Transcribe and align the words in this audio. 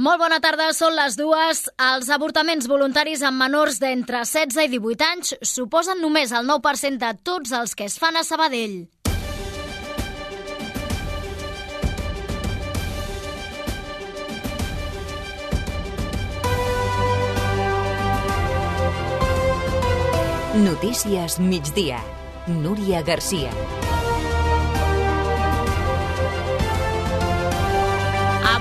Molt 0.00 0.16
bona 0.16 0.38
tarda, 0.40 0.70
són 0.72 0.94
les 0.96 1.16
dues. 1.18 1.66
Els 1.76 2.06
avortaments 2.14 2.64
voluntaris 2.70 3.20
amb 3.26 3.36
menors 3.42 3.76
d'entre 3.82 4.22
16 4.24 4.62
i 4.64 4.70
18 4.72 5.04
anys 5.04 5.34
suposen 5.44 6.00
només 6.00 6.32
el 6.32 6.48
9% 6.48 6.96
de 7.02 7.10
tots 7.20 7.52
els 7.52 7.76
que 7.76 7.84
es 7.84 7.98
fan 8.00 8.16
a 8.16 8.24
Sabadell. 8.24 8.88
Notícies 20.64 21.36
migdia. 21.44 22.00
Núria 22.48 23.04
Garcia. 23.04 23.52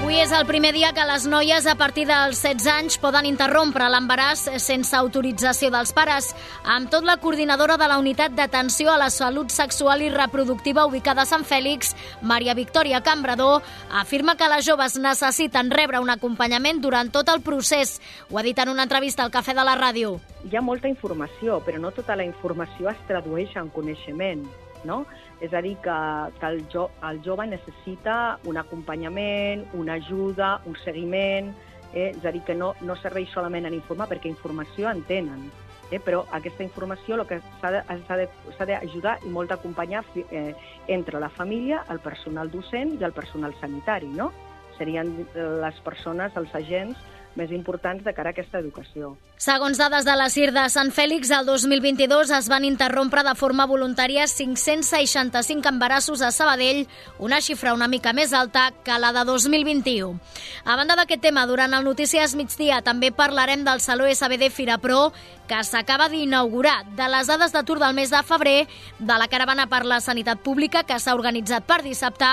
Avui 0.10 0.24
és 0.24 0.32
el 0.34 0.48
primer 0.50 0.72
dia 0.74 0.90
que 0.90 1.04
les 1.06 1.28
noies 1.30 1.68
a 1.70 1.76
partir 1.78 2.08
dels 2.10 2.40
16 2.42 2.66
anys 2.74 2.96
poden 2.98 3.28
interrompre 3.30 3.86
l'embaràs 3.94 4.40
sense 4.58 4.96
autorització 4.98 5.68
dels 5.70 5.92
pares. 5.94 6.32
Amb 6.66 6.90
tot, 6.90 7.04
la 7.06 7.20
coordinadora 7.22 7.76
de 7.78 7.86
la 7.92 8.00
Unitat 8.02 8.34
d'Atenció 8.34 8.90
a 8.90 8.98
la 8.98 9.12
Salut 9.14 9.54
Sexual 9.54 10.02
i 10.02 10.08
Reproductiva 10.10 10.88
ubicada 10.90 11.22
a 11.22 11.30
Sant 11.30 11.46
Fèlix, 11.46 11.94
Maria 12.26 12.56
Victòria 12.58 13.04
Cambrador, 13.06 13.62
afirma 14.02 14.34
que 14.34 14.48
les 14.50 14.66
joves 14.66 14.98
necessiten 14.98 15.70
rebre 15.70 16.02
un 16.02 16.10
acompanyament 16.10 16.82
durant 16.82 17.12
tot 17.14 17.30
el 17.30 17.44
procés. 17.46 18.00
Ho 18.32 18.40
ha 18.42 18.46
dit 18.50 18.58
en 18.58 18.74
una 18.74 18.88
entrevista 18.90 19.22
al 19.22 19.30
Cafè 19.30 19.54
de 19.54 19.68
la 19.68 19.78
Ràdio. 19.78 20.16
Hi 20.50 20.58
ha 20.58 20.66
molta 20.66 20.90
informació, 20.90 21.62
però 21.62 21.78
no 21.78 21.94
tota 21.94 22.18
la 22.18 22.26
informació 22.26 22.90
es 22.90 23.06
tradueix 23.06 23.54
en 23.62 23.70
coneixement, 23.70 24.42
no? 24.86 25.06
És 25.42 25.54
a 25.54 25.62
dir, 25.66 25.76
que, 25.84 25.96
que 26.40 26.52
el, 26.52 26.62
jo, 26.72 26.90
el 27.10 27.22
jove 27.26 27.48
necessita 27.48 28.40
un 28.50 28.60
acompanyament, 28.62 29.66
una 29.74 29.98
ajuda, 30.00 30.60
un 30.66 30.78
seguiment, 30.84 31.54
eh? 31.94 32.12
és 32.12 32.26
a 32.26 32.32
dir, 32.36 32.44
que 32.48 32.56
no, 32.56 32.74
no 32.82 32.96
serveix 33.00 33.32
solament 33.34 33.70
en 33.70 33.78
informar, 33.78 34.10
perquè 34.12 34.30
informació 34.32 34.90
en 34.92 35.04
tenen, 35.10 35.48
eh? 35.92 36.00
però 36.00 36.24
aquesta 36.36 36.64
informació 36.66 37.18
el 37.20 37.26
que 37.30 37.40
s'ha 37.62 38.70
d'ajudar 38.70 39.20
i 39.26 39.34
molt 39.34 39.54
d'acompanyar 39.54 40.04
eh, 40.16 40.54
entre 40.88 41.20
la 41.20 41.30
família, 41.30 41.84
el 41.90 42.00
personal 42.04 42.52
docent 42.52 42.98
i 43.00 43.06
el 43.06 43.16
personal 43.16 43.56
sanitari, 43.62 44.12
no? 44.14 44.32
Serien 44.78 45.12
les 45.36 45.80
persones, 45.84 46.36
els 46.40 46.54
agents, 46.56 47.00
més 47.36 47.52
importants 47.52 48.04
de 48.04 48.14
cara 48.14 48.32
a 48.32 48.36
aquesta 48.36 48.60
educació. 48.60 49.14
Segons 49.40 49.80
dades 49.80 50.06
de 50.06 50.16
la 50.20 50.28
CIR 50.30 50.52
de 50.56 50.66
Sant 50.72 50.90
Fèlix, 50.92 51.32
el 51.32 51.46
2022 51.48 52.34
es 52.36 52.50
van 52.52 52.66
interrompre 52.68 53.24
de 53.24 53.36
forma 53.40 53.68
voluntària 53.70 54.26
565 54.28 55.70
embarassos 55.70 56.22
a 56.22 56.32
Sabadell, 56.36 56.86
una 57.20 57.40
xifra 57.42 57.74
una 57.74 57.88
mica 57.88 58.12
més 58.14 58.34
alta 58.34 58.70
que 58.84 59.00
la 59.00 59.14
de 59.16 59.24
2021. 59.30 60.18
A 60.66 60.76
banda 60.76 60.98
d'aquest 61.00 61.24
tema, 61.24 61.46
durant 61.48 61.74
el 61.78 61.88
Notícies 61.88 62.36
migdia 62.36 62.82
també 62.84 63.14
parlarem 63.16 63.64
del 63.64 63.80
Saló 63.80 64.10
SBD 64.10 64.50
Firapro, 64.52 65.12
que 65.50 65.64
s'acaba 65.66 66.10
d'inaugurar, 66.10 66.84
de 66.96 67.08
les 67.10 67.28
dades 67.28 67.54
d'atur 67.56 67.80
del 67.82 67.96
mes 67.98 68.12
de 68.14 68.22
febrer, 68.24 68.68
de 69.00 69.16
la 69.18 69.28
caravana 69.28 69.66
per 69.72 69.82
la 69.88 69.98
sanitat 70.00 70.44
pública 70.46 70.84
que 70.86 71.00
s'ha 71.02 71.16
organitzat 71.18 71.66
per 71.66 71.82
dissabte 71.82 72.28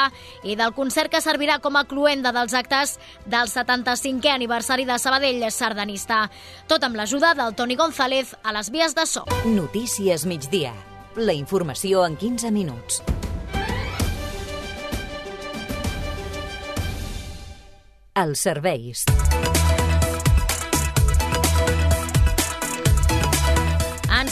i 0.45 0.57
del 0.59 0.75
concert 0.77 1.11
que 1.11 1.23
servirà 1.25 1.57
com 1.65 1.79
a 1.81 1.87
cluenda 1.89 2.35
dels 2.37 2.53
actes 2.55 2.99
del 3.25 3.49
75è 3.49 4.35
aniversari 4.35 4.85
de 4.87 4.99
Sabadell 5.03 5.43
sardanista. 5.51 6.27
Tot 6.71 6.85
amb 6.87 6.97
l'ajuda 6.97 7.35
del 7.35 7.55
Toni 7.59 7.77
González 7.77 8.35
a 8.43 8.55
les 8.57 8.71
vies 8.71 8.95
de 8.95 9.07
so. 9.07 9.27
Notícies 9.45 10.27
migdia. 10.27 10.73
La 11.17 11.35
informació 11.35 12.07
en 12.07 12.17
15 12.17 12.51
minuts. 12.55 13.03
Els 18.17 18.41
serveis. 18.49 19.05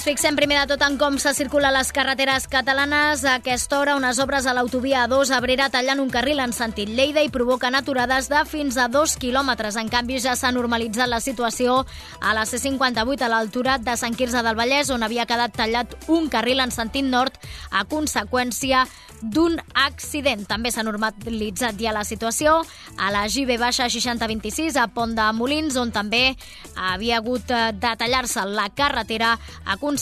Fixem 0.05 0.37
primer 0.37 0.59
de 0.59 0.75
tot 0.75 0.83
en 0.85 0.99
com 1.01 1.15
se 1.17 1.31
circula 1.33 1.71
les 1.73 1.89
carreteres 1.97 2.45
catalanes. 2.53 3.23
A 3.25 3.39
aquesta 3.39 3.79
hora, 3.79 3.95
unes 3.97 4.19
obres 4.21 4.45
a 4.45 4.53
l'autovia 4.53 5.07
A2 5.07 5.31
a 5.33 5.39
Abrera 5.39 5.71
tallen 5.73 6.03
un 6.03 6.11
carril 6.13 6.43
en 6.45 6.53
sentit 6.53 6.91
Lleida 6.93 7.23
i 7.25 7.31
provoquen 7.33 7.73
aturades 7.73 8.29
de 8.29 8.43
fins 8.45 8.77
a 8.77 8.91
dos 8.93 9.15
quilòmetres. 9.17 9.79
En 9.81 9.89
canvi, 9.89 10.19
ja 10.21 10.35
s'ha 10.37 10.51
normalitzat 10.53 11.09
la 11.09 11.23
situació 11.25 11.79
a 12.21 12.35
la 12.37 12.45
C58 12.45 13.25
a 13.25 13.31
l'altura 13.33 13.79
de 13.81 13.97
Sant 13.97 14.13
Quirze 14.13 14.45
del 14.45 14.61
Vallès, 14.61 14.93
on 14.93 15.09
havia 15.09 15.25
quedat 15.25 15.57
tallat 15.57 15.97
un 16.13 16.29
carril 16.29 16.61
en 16.61 16.75
sentit 16.75 17.09
nord 17.09 17.41
a 17.73 17.87
conseqüència 17.89 18.85
d'un 19.25 19.57
accident. 19.73 20.45
També 20.45 20.69
s'ha 20.69 20.85
normalitzat 20.85 21.81
ja 21.81 21.95
la 21.97 22.05
situació 22.05 22.59
a 22.99 23.11
la 23.15 23.25
GB 23.25 23.57
baixa 23.57 23.89
6026 23.89 24.77
a 24.77 24.89
Pont 24.93 25.17
de 25.17 25.31
Molins, 25.33 25.79
on 25.81 25.95
també 25.97 26.35
havia 26.77 27.23
hagut 27.23 27.49
de 27.49 27.97
tallar-se 27.97 28.45
la 28.53 28.69
carretera 28.77 29.39
a 29.65 29.79
conseqüència 29.81 29.94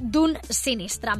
d'un 0.00 0.36
sinistre. 0.50 1.18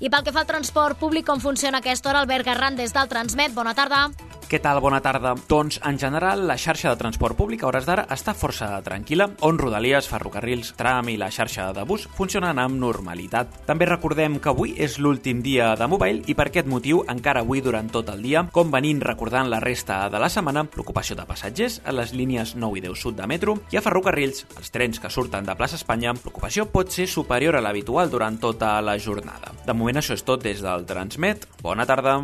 I 0.00 0.10
pel 0.10 0.24
que 0.24 0.32
fa 0.32 0.44
al 0.44 0.50
transport 0.50 0.98
públic, 0.98 1.26
com 1.26 1.40
funciona 1.40 1.78
aquesta 1.78 2.10
hora, 2.10 2.20
Albert 2.20 2.46
Garran 2.46 2.76
des 2.76 2.92
del 2.92 3.08
Transmet. 3.08 3.54
Bona 3.54 3.74
tarda. 3.74 4.10
Què 4.46 4.60
tal? 4.62 4.78
Bona 4.78 5.00
tarda. 5.02 5.32
Doncs, 5.50 5.80
en 5.82 5.96
general, 5.98 6.44
la 6.46 6.54
xarxa 6.54 6.92
de 6.92 6.98
transport 7.00 7.34
públic 7.34 7.64
a 7.64 7.66
hores 7.66 7.82
d'ara 7.88 8.04
està 8.14 8.30
força 8.30 8.68
tranquil·la, 8.86 9.26
on 9.42 9.58
Rodalies, 9.58 10.06
ferrocarrils, 10.06 10.70
tram 10.78 11.10
i 11.10 11.16
la 11.18 11.32
xarxa 11.34 11.72
de 11.74 11.82
bus 11.82 12.04
funcionen 12.14 12.60
amb 12.62 12.78
normalitat. 12.78 13.56
També 13.66 13.88
recordem 13.90 14.38
que 14.38 14.52
avui 14.52 14.76
és 14.78 15.00
l'últim 15.02 15.42
dia 15.42 15.72
de 15.74 15.90
Mobile 15.90 16.22
i 16.30 16.38
per 16.38 16.46
aquest 16.52 16.70
motiu, 16.70 17.02
encara 17.10 17.42
avui 17.42 17.64
durant 17.64 17.90
tot 17.90 18.14
el 18.14 18.22
dia, 18.22 18.44
com 18.54 18.70
venint 18.70 19.02
recordant 19.02 19.50
la 19.50 19.58
resta 19.58 20.04
de 20.14 20.22
la 20.22 20.30
setmana, 20.30 20.68
l'ocupació 20.78 21.18
de 21.18 21.26
passatgers 21.26 21.80
a 21.82 21.98
les 21.98 22.14
línies 22.14 22.54
9 22.54 22.78
i 22.78 22.86
10 22.86 23.02
sud 23.02 23.18
de 23.18 23.26
metro 23.26 23.58
i 23.74 23.80
a 23.80 23.82
ferrocarrils, 23.82 24.46
els 24.60 24.70
trens 24.70 25.02
que 25.02 25.10
surten 25.10 25.42
de 25.42 25.58
plaça 25.58 25.74
Espanya, 25.74 26.14
l'ocupació 26.22 26.70
pot 26.70 26.94
ser 26.94 27.10
superior 27.10 27.58
a 27.58 27.66
l'habitual 27.66 28.14
durant 28.14 28.38
tota 28.38 28.76
la 28.78 28.94
jornada. 28.94 29.56
De 29.66 29.74
moment 29.74 29.98
això 29.98 30.14
és 30.14 30.22
tot 30.22 30.46
des 30.46 30.62
del 30.62 30.86
Transmet. 30.86 31.50
Bona 31.66 31.82
tarda. 31.82 32.20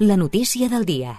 La 0.00 0.16
notícia 0.16 0.68
del 0.68 0.84
dia. 0.84 1.16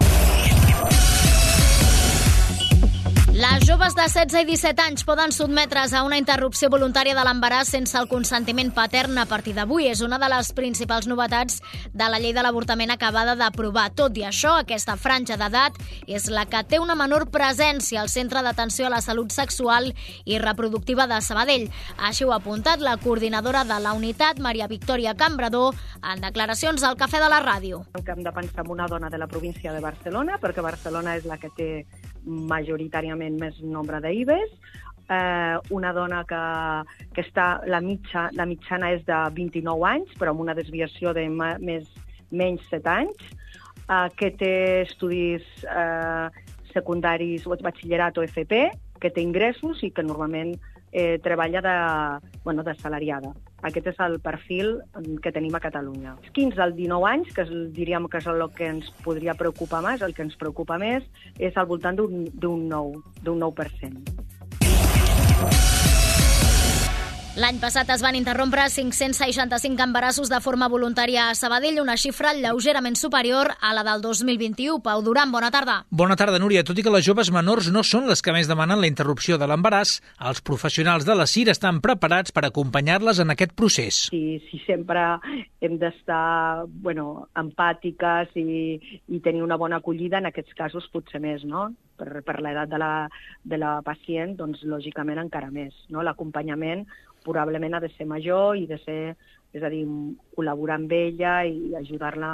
Les 3.35 3.65
joves 3.67 3.91
de 3.97 4.03
16 4.07 4.45
i 4.45 4.45
17 4.47 4.79
anys 4.79 5.03
poden 5.03 5.33
sotmetre's 5.35 5.91
a 5.91 6.05
una 6.07 6.15
interrupció 6.15 6.69
voluntària 6.71 7.11
de 7.17 7.23
l'embaràs 7.27 7.67
sense 7.73 7.97
el 7.99 8.07
consentiment 8.07 8.69
patern 8.71 9.17
a 9.19 9.25
partir 9.27 9.51
d'avui. 9.57 9.89
És 9.91 9.99
una 10.05 10.15
de 10.21 10.29
les 10.31 10.53
principals 10.55 11.03
novetats 11.11 11.57
de 11.91 12.07
la 12.07 12.21
llei 12.23 12.31
de 12.31 12.45
l'avortament 12.45 12.93
acabada 12.95 13.33
d'aprovar. 13.35 13.89
Tot 13.91 14.15
i 14.15 14.23
això, 14.23 14.53
aquesta 14.61 14.95
franja 14.95 15.35
d'edat 15.35 15.75
és 16.07 16.29
la 16.31 16.45
que 16.47 16.63
té 16.63 16.79
una 16.79 16.95
menor 16.95 17.27
presència 17.27 17.99
al 17.99 18.13
Centre 18.13 18.39
d'Atenció 18.39 18.87
a 18.87 18.93
la 18.95 19.03
Salut 19.03 19.35
Sexual 19.35 19.91
i 20.23 20.39
Reproductiva 20.39 21.03
de 21.11 21.19
Sabadell. 21.19 21.67
Així 21.97 22.23
ho 22.23 22.31
ha 22.31 22.39
apuntat 22.39 22.79
la 22.79 22.95
coordinadora 23.03 23.65
de 23.67 23.83
la 23.83 23.97
unitat, 23.99 24.39
Maria 24.39 24.71
Victòria 24.71 25.11
Cambrador, 25.19 25.75
en 25.99 26.23
declaracions 26.23 26.87
al 26.87 26.95
Cafè 26.95 27.19
de 27.19 27.27
la 27.27 27.43
Ràdio. 27.43 27.83
Que 27.99 28.15
hem 28.15 28.23
de 28.23 28.31
pensar 28.31 28.63
en 28.63 28.71
una 28.79 28.87
dona 28.87 29.11
de 29.11 29.19
la 29.19 29.27
província 29.27 29.75
de 29.75 29.83
Barcelona, 29.83 30.39
perquè 30.39 30.63
Barcelona 30.63 31.19
és 31.19 31.27
la 31.27 31.35
que 31.35 31.51
té 31.51 31.71
majoritàriament 32.25 33.37
més 33.39 33.59
nombre 33.61 34.01
d'IBES, 34.03 34.55
eh, 35.09 35.57
una 35.69 35.93
dona 35.93 36.23
que, 36.27 36.41
que 37.13 37.25
està, 37.25 37.61
la, 37.69 37.81
mitja, 37.81 38.29
la 38.33 38.47
mitjana 38.49 38.91
és 38.95 39.05
de 39.07 39.19
29 39.35 39.87
anys, 39.89 40.13
però 40.19 40.33
amb 40.33 40.45
una 40.45 40.55
desviació 40.57 41.13
de 41.13 41.27
més, 41.29 41.89
menys 42.31 42.65
7 42.71 42.93
anys, 42.93 43.27
eh, 43.87 44.07
que 44.17 44.31
té 44.39 44.53
estudis 44.85 45.45
eh, 45.63 46.27
secundaris 46.73 47.45
o 47.47 47.55
batxillerat 47.55 48.17
o 48.17 48.25
FP, 48.25 48.65
que 49.01 49.11
té 49.11 49.21
ingressos 49.23 49.83
i 49.83 49.91
que 49.93 50.03
normalment 50.03 50.55
eh, 50.91 51.19
treballa 51.23 51.61
de, 51.61 51.75
bueno, 52.43 52.63
de 52.63 52.75
salariada. 52.75 53.33
Aquest 53.65 53.87
és 53.89 53.97
el 54.05 54.19
perfil 54.21 54.75
que 55.23 55.31
tenim 55.33 55.55
a 55.57 55.61
Catalunya. 55.63 56.13
Els 56.21 56.33
15 56.35 56.61
als 56.67 56.75
19 56.77 57.07
anys, 57.09 57.31
que 57.33 57.47
diríem 57.73 58.05
que 58.11 58.21
és 58.21 58.27
el 58.29 58.43
que 58.53 58.69
ens 58.69 58.91
podria 59.05 59.33
preocupar 59.39 59.81
més, 59.85 60.05
el 60.05 60.13
que 60.13 60.25
ens 60.27 60.37
preocupa 60.37 60.77
més, 60.81 61.07
és 61.39 61.57
al 61.57 61.69
voltant 61.71 61.97
d'un 61.97 62.69
9%. 62.69 63.01
D'un 63.25 63.41
9%. 63.41 65.74
L'any 67.35 67.57
passat 67.59 67.89
es 67.91 67.99
van 67.99 68.15
interrompre 68.15 68.63
565 68.71 69.83
embarassos 69.83 70.29
de 70.31 70.37
forma 70.39 70.69
voluntària 70.71 71.25
a 71.27 71.33
Sabadell, 71.35 71.81
una 71.81 71.97
xifra 71.99 72.31
lleugerament 72.31 72.95
superior 72.95 73.49
a 73.59 73.73
la 73.75 73.83
del 73.83 73.99
2021. 74.05 74.77
Pau 74.79 75.01
Duran, 75.03 75.33
bona 75.33 75.49
tarda. 75.51 75.81
Bona 75.91 76.15
tarda, 76.15 76.39
Núria. 76.39 76.63
Tot 76.63 76.79
i 76.79 76.85
que 76.85 76.93
les 76.95 77.03
joves 77.03 77.33
menors 77.35 77.67
no 77.75 77.83
són 77.83 78.07
les 78.07 78.23
que 78.23 78.31
més 78.31 78.47
demanen 78.47 78.79
la 78.79 78.87
interrupció 78.87 79.35
de 79.35 79.49
l'embaràs, 79.51 79.97
els 80.31 80.39
professionals 80.47 81.03
de 81.03 81.17
la 81.19 81.27
CIR 81.27 81.51
estan 81.51 81.81
preparats 81.83 82.31
per 82.31 82.45
acompanyar-les 82.47 83.19
en 83.19 83.35
aquest 83.35 83.51
procés. 83.51 84.05
Sí, 84.15 84.39
sí 84.47 84.61
sempre 84.63 85.03
hem 85.59 85.75
d'estar 85.81 86.63
bueno, 86.71 87.27
empàtiques 87.35 88.31
i, 88.39 88.79
i 89.11 89.19
tenir 89.19 89.43
una 89.43 89.59
bona 89.59 89.83
acollida, 89.83 90.23
en 90.23 90.31
aquests 90.31 90.55
casos 90.55 90.87
potser 90.87 91.19
més, 91.19 91.43
no? 91.43 91.67
Per, 91.95 92.09
per 92.27 92.39
l'edat 92.43 92.71
de, 92.71 92.79
la, 92.81 93.07
de 93.43 93.59
la 93.61 93.77
pacient, 93.85 94.35
doncs 94.39 94.65
lògicament 94.67 95.21
encara 95.21 95.51
més. 95.51 95.75
No? 95.89 96.03
L'acompanyament 96.03 96.83
probablement 97.25 97.77
ha 97.77 97.83
de 97.83 97.91
ser 97.95 98.07
major 98.09 98.57
i 98.59 98.67
de 98.69 98.77
ser, 98.83 99.15
és 99.55 99.63
a 99.63 99.71
dir, 99.71 99.85
col·laborar 100.35 100.79
amb 100.79 100.91
ella 100.93 101.37
i 101.47 101.73
ajudar-la 101.79 102.33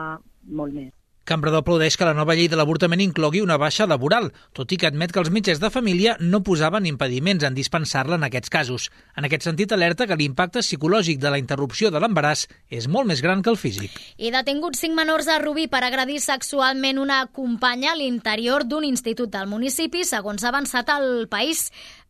molt 0.49 0.75
més. 0.75 0.91
Cambrador 1.23 1.61
aplaudeix 1.61 1.95
que 1.97 2.05
la 2.07 2.15
nova 2.17 2.33
llei 2.33 2.47
de 2.49 2.57
l'avortament 2.57 3.01
inclogui 3.03 3.43
una 3.45 3.59
baixa 3.61 3.85
laboral, 3.85 4.31
tot 4.57 4.71
i 4.73 4.77
que 4.81 4.87
admet 4.89 5.11
que 5.13 5.21
els 5.21 5.29
metges 5.29 5.59
de 5.61 5.69
família 5.69 6.15
no 6.19 6.41
posaven 6.41 6.87
impediments 6.89 7.45
en 7.45 7.53
dispensar-la 7.53 8.17
en 8.17 8.25
aquests 8.25 8.49
casos. 8.49 8.87
En 9.15 9.27
aquest 9.27 9.45
sentit, 9.45 9.71
alerta 9.71 10.07
que 10.09 10.17
l'impacte 10.17 10.65
psicològic 10.65 11.21
de 11.21 11.29
la 11.29 11.37
interrupció 11.37 11.91
de 11.93 12.01
l'embaràs 12.01 12.47
és 12.73 12.89
molt 12.89 13.05
més 13.11 13.21
gran 13.21 13.45
que 13.45 13.53
el 13.53 13.59
físic. 13.61 13.93
I 14.17 14.33
detinguts 14.33 14.81
cinc 14.81 14.97
menors 14.97 15.29
a 15.29 15.37
Rubí 15.43 15.67
per 15.69 15.83
agredir 15.85 16.17
sexualment 16.25 16.97
una 16.97 17.27
companya 17.29 17.93
a 17.93 17.99
l'interior 18.01 18.65
d'un 18.65 18.89
institut 18.89 19.29
del 19.29 19.45
municipi, 19.45 20.01
segons 20.09 20.41
ha 20.43 20.49
avançat 20.49 20.89
el 20.97 21.27
país. 21.29 21.69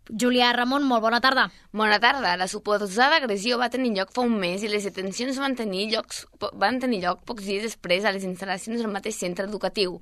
Julià 0.10 0.48
Ramon, 0.56 0.82
molt 0.90 1.04
bona 1.04 1.20
tarda. 1.22 1.44
Bona 1.78 2.00
tarda. 2.02 2.34
La 2.36 2.48
suposada 2.50 3.20
agressió 3.20 3.60
va 3.62 3.70
tenir 3.70 3.92
lloc 3.94 4.10
fa 4.16 4.26
un 4.26 4.34
mes 4.40 4.64
i 4.66 4.72
les 4.72 4.88
detencions 4.90 5.38
van 5.38 5.54
tenir, 5.56 5.92
llocs, 5.92 6.26
van 6.58 6.80
tenir 6.82 7.04
lloc 7.04 7.22
pocs 7.24 7.46
dies 7.46 7.62
després 7.68 8.04
a 8.04 8.12
les 8.12 8.26
instal·lacions 8.26 8.82
del 8.82 8.90
mateix 8.90 9.20
centre 9.22 9.46
educatiu. 9.46 10.00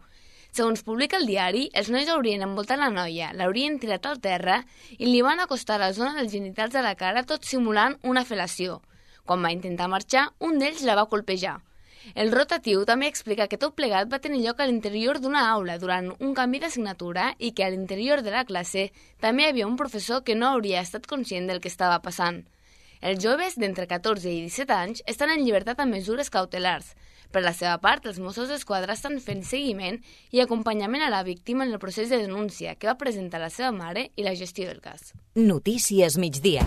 Segons 0.56 0.82
publica 0.88 1.20
el 1.20 1.28
diari, 1.28 1.68
els 1.76 1.92
nois 1.92 2.08
haurien 2.10 2.42
envoltat 2.48 2.80
la 2.80 2.90
noia, 2.90 3.34
l'haurien 3.36 3.78
tirat 3.78 4.08
al 4.08 4.22
terra 4.24 4.64
i 4.98 5.06
li 5.06 5.20
van 5.22 5.44
acostar 5.44 5.76
a 5.76 5.84
la 5.84 5.94
zona 5.94 6.16
dels 6.16 6.32
genitals 6.32 6.74
de 6.74 6.82
la 6.82 6.96
cara 6.96 7.28
tot 7.28 7.44
simulant 7.46 8.00
una 8.02 8.24
fel·lació. 8.26 8.80
Quan 9.28 9.44
va 9.44 9.52
intentar 9.54 9.92
marxar, 9.92 10.30
un 10.40 10.58
d'ells 10.58 10.82
la 10.88 10.96
va 10.98 11.10
colpejar. 11.12 11.60
El 12.16 12.32
rotatiu 12.32 12.86
també 12.86 13.08
explica 13.08 13.48
que 13.48 13.60
tot 13.62 13.76
plegat 13.78 14.10
va 14.12 14.22
tenir 14.24 14.42
lloc 14.46 14.60
a 14.60 14.68
l'interior 14.70 15.20
d'una 15.20 15.46
aula 15.52 15.78
durant 15.78 16.12
un 16.20 16.34
canvi 16.38 16.62
d'assignatura 16.64 17.34
i 17.38 17.52
que 17.52 17.66
a 17.66 17.70
l'interior 17.70 18.24
de 18.26 18.32
la 18.34 18.46
classe 18.46 18.90
també 19.20 19.46
hi 19.46 19.52
havia 19.54 19.68
un 19.68 19.78
professor 19.78 20.24
que 20.24 20.36
no 20.36 20.54
hauria 20.54 20.82
estat 20.82 21.06
conscient 21.08 21.48
del 21.48 21.62
que 21.62 21.70
estava 21.70 22.02
passant. 22.02 22.44
Els 23.02 23.22
joves 23.24 23.56
d'entre 23.56 23.88
14 23.88 24.28
i 24.28 24.42
17 24.50 24.76
anys 24.76 25.04
estan 25.08 25.32
en 25.32 25.46
llibertat 25.46 25.80
amb 25.80 25.96
mesures 25.96 26.30
cautelars. 26.34 26.96
Per 27.32 27.44
la 27.46 27.54
seva 27.54 27.78
part, 27.78 28.08
els 28.10 28.18
Mossos 28.20 28.50
d'Esquadra 28.50 28.96
estan 28.98 29.20
fent 29.22 29.44
seguiment 29.46 30.00
i 30.34 30.42
acompanyament 30.42 31.06
a 31.06 31.12
la 31.14 31.22
víctima 31.24 31.64
en 31.64 31.72
el 31.72 31.80
procés 31.80 32.10
de 32.10 32.18
denúncia 32.18 32.74
que 32.76 32.90
va 32.90 32.98
presentar 32.98 33.40
la 33.40 33.52
seva 33.54 33.72
mare 33.72 34.10
i 34.18 34.26
la 34.26 34.36
gestió 34.36 34.68
del 34.68 34.82
cas. 34.82 35.14
Notícies 35.36 36.18
migdia. 36.18 36.66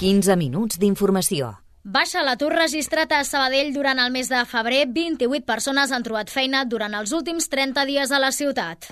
15 0.00 0.32
minuts 0.40 0.78
d'informació. 0.80 1.50
Baixa 1.84 2.22
l'atur 2.24 2.54
registrat 2.54 3.12
a 3.12 3.20
Sabadell 3.28 3.74
durant 3.74 4.00
el 4.00 4.08
mes 4.14 4.30
de 4.32 4.40
febrer. 4.48 4.86
28 4.88 5.44
persones 5.44 5.92
han 5.92 6.06
trobat 6.06 6.32
feina 6.32 6.64
durant 6.64 6.96
els 6.96 7.12
últims 7.12 7.52
30 7.52 7.84
dies 7.88 8.12
a 8.12 8.20
la 8.22 8.32
ciutat. 8.32 8.88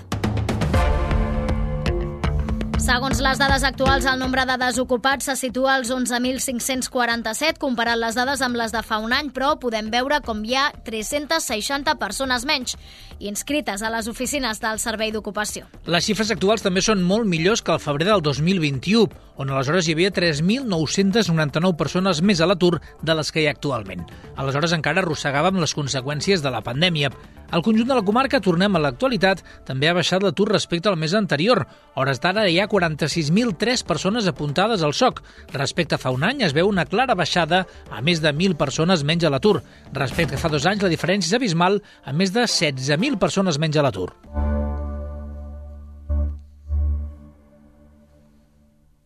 Segons 2.79 3.19
les 3.21 3.37
dades 3.37 3.63
actuals, 3.67 4.05
el 4.09 4.17
nombre 4.17 4.45
de 4.49 4.55
desocupats 4.57 5.27
se 5.27 5.35
situa 5.37 5.75
als 5.75 5.91
11.547, 5.93 7.59
comparant 7.61 7.99
les 7.99 8.15
dades 8.17 8.41
amb 8.41 8.57
les 8.57 8.73
de 8.73 8.81
fa 8.85 8.97
un 9.03 9.13
any, 9.13 9.29
però 9.35 9.51
podem 9.61 9.91
veure 9.93 10.21
com 10.25 10.41
hi 10.45 10.55
ha 10.57 10.69
360 10.87 11.97
persones 12.01 12.45
menys 12.49 12.77
inscrites 13.19 13.83
a 13.83 13.91
les 13.93 14.07
oficines 14.09 14.61
del 14.63 14.81
Servei 14.81 15.11
d'Ocupació. 15.13 15.67
Les 15.85 16.05
xifres 16.07 16.31
actuals 16.33 16.65
també 16.65 16.81
són 16.81 17.03
molt 17.05 17.29
millors 17.29 17.61
que 17.61 17.75
el 17.75 17.83
febrer 17.83 18.07
del 18.09 18.23
2021, 18.25 19.09
on 19.39 19.49
aleshores 19.49 19.87
hi 19.87 19.95
havia 19.95 20.11
3.999 20.11 21.77
persones 21.79 22.19
més 22.21 22.41
a 22.43 22.47
l'atur 22.49 22.75
de 23.01 23.15
les 23.15 23.31
que 23.31 23.41
hi 23.41 23.47
ha 23.47 23.53
actualment. 23.55 24.03
Aleshores 24.35 24.75
encara 24.75 24.99
arrossegàvem 25.01 25.61
les 25.63 25.73
conseqüències 25.77 26.43
de 26.43 26.51
la 26.51 26.61
pandèmia. 26.65 27.09
Al 27.49 27.63
conjunt 27.65 27.87
de 27.89 27.95
la 27.97 28.03
comarca, 28.05 28.41
tornem 28.43 28.75
a 28.75 28.81
l'actualitat, 28.83 29.41
també 29.65 29.89
ha 29.89 29.95
baixat 29.97 30.21
l'atur 30.21 30.51
respecte 30.51 30.91
al 30.91 30.99
mes 30.99 31.15
anterior. 31.17 31.65
hores 31.95 32.19
d'ara 32.21 32.45
hi 32.47 32.59
ha 32.59 32.67
46.003 32.67 33.83
persones 33.87 34.27
apuntades 34.27 34.83
al 34.83 34.93
SOC. 34.93 35.23
Respecte 35.53 35.95
a 35.95 35.97
fa 35.97 36.11
un 36.11 36.23
any 36.23 36.43
es 36.43 36.53
veu 36.53 36.67
una 36.67 36.85
clara 36.85 37.15
baixada 37.15 37.65
a 37.89 38.01
més 38.01 38.21
de 38.21 38.31
1.000 38.31 38.55
persones 38.55 39.03
menys 39.03 39.23
a 39.23 39.33
l'atur. 39.33 39.63
Respecte 39.93 40.35
a 40.35 40.37
fa 40.37 40.51
dos 40.51 40.65
anys 40.65 40.83
la 40.83 40.93
diferència 40.93 41.31
és 41.31 41.39
abismal 41.39 41.81
a 42.03 42.13
més 42.13 42.35
de 42.35 42.43
16.000 42.43 43.17
persones 43.17 43.57
menys 43.57 43.77
a 43.77 43.87
l'atur. 43.87 44.11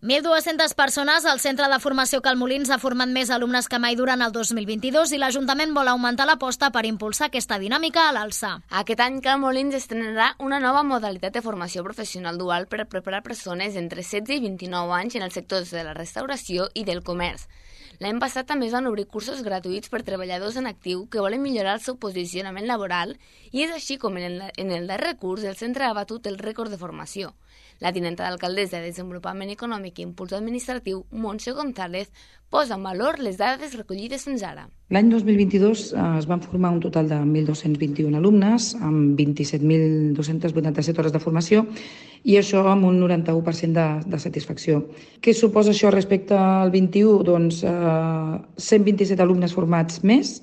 1.200 0.03 0.73
persones 0.75 1.23
al 1.23 1.39
Centre 1.39 1.69
de 1.71 1.77
Formació 1.79 2.17
Calmolins 2.19 2.67
ha 2.73 2.77
format 2.77 3.07
més 3.07 3.29
alumnes 3.31 3.69
que 3.71 3.77
mai 3.79 3.95
durant 3.95 4.19
el 4.25 4.33
2022 4.35 5.13
i 5.15 5.19
l'Ajuntament 5.21 5.71
vol 5.71 5.87
augmentar 5.87 6.25
l'aposta 6.27 6.67
per 6.75 6.81
impulsar 6.89 7.29
aquesta 7.29 7.55
dinàmica 7.61 8.09
a 8.09 8.11
l'alça. 8.11 8.49
Aquest 8.81 8.99
any 8.99 9.21
Calmolins 9.23 9.77
estrenarà 9.79 10.33
una 10.43 10.59
nova 10.59 10.83
modalitat 10.83 11.37
de 11.37 11.45
formació 11.45 11.85
professional 11.87 12.35
dual 12.35 12.67
per 12.67 12.83
preparar 12.91 13.23
persones 13.23 13.79
entre 13.79 14.03
16 14.03 14.41
i 14.41 14.43
29 14.43 14.97
anys 14.97 15.15
en 15.15 15.23
els 15.23 15.39
sectors 15.39 15.71
de 15.71 15.87
la 15.87 15.95
restauració 15.95 16.67
i 16.75 16.83
del 16.83 16.99
comerç. 16.99 17.47
L'any 18.03 18.17
passat 18.19 18.47
també 18.49 18.65
es 18.67 18.73
van 18.75 18.87
obrir 18.89 19.05
cursos 19.07 19.41
gratuïts 19.45 19.87
per 19.91 20.01
treballadors 20.03 20.57
en 20.59 20.65
actiu 20.67 21.05
que 21.07 21.21
volen 21.23 21.39
millorar 21.39 21.77
el 21.77 21.83
seu 21.85 21.95
posicionament 21.95 22.65
laboral 22.67 23.13
i 23.51 23.61
és 23.63 23.71
així 23.71 23.95
com 24.01 24.17
en 24.19 24.25
el, 24.27 24.41
en 24.59 24.73
el 24.75 24.89
darrer 24.89 25.13
curs 25.21 25.45
el 25.47 25.55
centre 25.55 25.85
ha 25.87 25.93
batut 25.95 26.27
el 26.27 26.35
rècord 26.41 26.73
de 26.73 26.81
formació. 26.81 27.31
La 27.79 27.93
tinenta 27.95 28.25
d'alcaldessa 28.27 28.81
de 28.81 28.89
Desenvolupament 28.89 29.53
Econòmic 29.55 30.01
i 30.01 30.07
Impuls 30.09 30.35
Administratiu, 30.35 31.05
Montse 31.11 31.55
González, 31.55 32.11
posa 32.51 32.75
en 32.75 32.83
valor 32.83 33.21
les 33.23 33.39
dades 33.39 33.77
recollides 33.79 34.27
fins 34.27 34.43
ara. 34.43 34.67
L'any 34.91 35.07
2022 35.09 35.93
eh, 35.95 36.01
es 36.19 36.25
van 36.27 36.41
formar 36.43 36.73
un 36.75 36.81
total 36.83 37.07
de 37.07 37.15
1.221 37.15 38.17
alumnes 38.19 38.73
amb 38.83 39.15
27.287 39.19 40.99
hores 40.99 41.13
de 41.15 41.21
formació 41.23 41.63
i 42.23 42.35
això 42.39 42.65
amb 42.71 42.89
un 42.89 42.99
91% 42.99 43.71
de, 43.77 43.87
de 44.11 44.19
satisfacció. 44.19 44.81
Què 45.23 45.33
suposa 45.33 45.71
això 45.71 45.91
respecte 45.91 46.35
al 46.35 46.71
21? 46.75 47.23
Doncs 47.27 47.63
eh, 47.63 48.37
127 48.59 49.23
alumnes 49.23 49.55
formats 49.55 50.03
més 50.03 50.41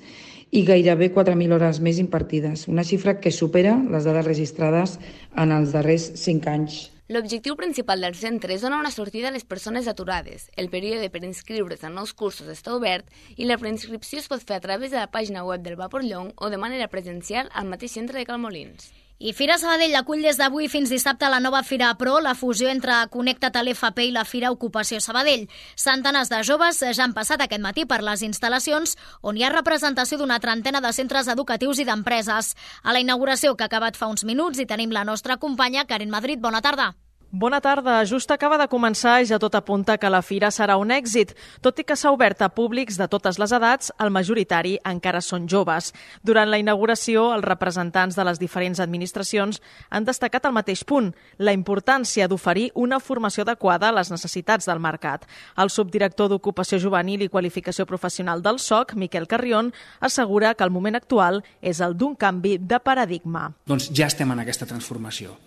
i 0.51 0.65
gairebé 0.67 1.13
4.000 1.15 1.55
hores 1.55 1.79
més 1.85 2.01
impartides, 2.03 2.67
una 2.69 2.83
xifra 2.83 3.21
que 3.21 3.31
supera 3.31 3.77
les 3.93 4.09
dades 4.09 4.27
registrades 4.27 4.97
en 5.37 5.53
els 5.55 5.77
darrers 5.77 6.11
5 6.25 6.51
anys. 6.51 6.81
L'objectiu 7.11 7.57
principal 7.59 8.05
del 8.07 8.15
centre 8.15 8.55
és 8.55 8.63
donar 8.63 8.79
una 8.79 8.93
sortida 8.95 9.31
a 9.31 9.35
les 9.35 9.43
persones 9.53 9.89
aturades. 9.91 10.45
El 10.55 10.71
període 10.71 11.09
per 11.11 11.25
inscriure's 11.27 11.83
en 11.89 11.99
nous 11.99 12.13
cursos 12.15 12.47
està 12.55 12.77
obert 12.77 13.11
i 13.35 13.51
la 13.51 13.59
preinscripció 13.59 14.23
es 14.23 14.31
pot 14.31 14.47
fer 14.47 14.61
a 14.61 14.65
través 14.69 14.95
de 14.95 15.03
la 15.03 15.11
pàgina 15.11 15.43
web 15.43 15.67
del 15.67 15.75
Vapor 15.75 16.07
Llong 16.07 16.31
o 16.39 16.55
de 16.55 16.65
manera 16.69 16.87
presencial 16.87 17.51
al 17.51 17.67
mateix 17.67 17.99
centre 17.99 18.21
de 18.21 18.29
Calmolins. 18.31 18.93
I 19.21 19.35
Fira 19.37 19.59
Sabadell 19.61 19.93
acull 19.99 20.23
des 20.25 20.39
d'avui 20.41 20.71
fins 20.73 20.89
dissabte 20.89 21.29
la 21.29 21.43
nova 21.45 21.65
Fira 21.67 21.91
Pro, 21.99 22.15
la 22.25 22.33
fusió 22.39 22.71
entre 22.71 22.95
Connecta't 23.13 23.59
a 23.59 23.65
l'FP 23.67 24.07
i 24.07 24.15
la 24.15 24.25
Fira 24.25 24.49
Ocupació 24.55 25.03
Sabadell. 25.05 25.45
Centenars 25.77 26.31
de 26.33 26.41
joves 26.47 26.79
ja 26.81 27.05
han 27.05 27.13
passat 27.13 27.43
aquest 27.45 27.61
matí 27.61 27.85
per 27.91 28.01
les 28.07 28.23
instal·lacions 28.25 28.97
on 29.21 29.37
hi 29.37 29.45
ha 29.45 29.53
representació 29.53 30.17
d'una 30.23 30.41
trentena 30.41 30.81
de 30.81 30.95
centres 30.97 31.29
educatius 31.29 31.83
i 31.83 31.89
d'empreses. 31.91 32.55
A 32.81 32.97
la 32.97 33.05
inauguració 33.05 33.53
que 33.59 33.67
ha 33.67 33.73
acabat 33.75 34.01
fa 34.01 34.09
uns 34.09 34.25
minuts 34.25 34.63
hi 34.63 34.71
tenim 34.71 34.95
la 34.95 35.05
nostra 35.05 35.37
companya 35.37 35.85
Karen 35.85 36.09
Madrid. 36.09 36.41
Bona 36.41 36.65
tarda. 36.65 36.95
Bona 37.33 37.61
tarda. 37.61 38.05
Just 38.11 38.33
acaba 38.35 38.57
de 38.59 38.67
començar 38.67 39.21
i 39.23 39.27
ja 39.31 39.37
tot 39.39 39.55
apunta 39.55 39.95
que 40.03 40.09
la 40.11 40.19
fira 40.19 40.49
serà 40.51 40.75
un 40.83 40.91
èxit. 40.91 41.31
Tot 41.63 41.79
i 41.79 41.85
que 41.87 41.95
s'ha 41.95 42.11
obert 42.11 42.41
a 42.43 42.49
públics 42.51 42.97
de 42.99 43.07
totes 43.07 43.37
les 43.39 43.53
edats, 43.55 43.93
el 44.03 44.11
majoritari 44.11 44.73
encara 44.83 45.21
són 45.23 45.45
joves. 45.47 45.93
Durant 46.27 46.51
la 46.51 46.59
inauguració, 46.59 47.29
els 47.37 47.47
representants 47.47 48.19
de 48.19 48.25
les 48.27 48.41
diferents 48.43 48.81
administracions 48.83 49.61
han 49.91 50.09
destacat 50.09 50.49
el 50.51 50.57
mateix 50.57 50.83
punt, 50.83 51.13
la 51.39 51.55
importància 51.55 52.27
d'oferir 52.27 52.73
una 52.75 52.99
formació 52.99 53.47
adequada 53.47 53.93
a 53.93 53.95
les 53.95 54.11
necessitats 54.11 54.67
del 54.67 54.83
mercat. 54.83 55.29
El 55.57 55.71
subdirector 55.71 56.33
d'Ocupació 56.35 56.81
Juvenil 56.83 57.23
i 57.23 57.31
Qualificació 57.31 57.87
Professional 57.87 58.43
del 58.43 58.59
SOC, 58.59 58.97
Miquel 58.99 59.29
Carrion, 59.31 59.71
assegura 60.01 60.57
que 60.57 60.67
el 60.67 60.75
moment 60.75 60.99
actual 60.99 61.45
és 61.63 61.79
el 61.79 61.95
d'un 61.95 62.19
canvi 62.19 62.59
de 62.59 62.83
paradigma. 62.83 63.53
Doncs 63.71 63.93
ja 63.95 64.11
estem 64.11 64.35
en 64.35 64.43
aquesta 64.43 64.67
transformació 64.67 65.39